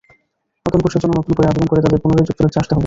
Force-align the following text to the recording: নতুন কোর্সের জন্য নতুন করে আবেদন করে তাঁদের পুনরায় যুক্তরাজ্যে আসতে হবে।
নতুন 0.65 0.79
কোর্সের 0.83 1.01
জন্য 1.03 1.13
নতুন 1.19 1.33
করে 1.37 1.47
আবেদন 1.47 1.67
করে 1.67 1.83
তাঁদের 1.83 2.01
পুনরায় 2.03 2.27
যুক্তরাজ্যে 2.29 2.59
আসতে 2.61 2.73
হবে। 2.73 2.79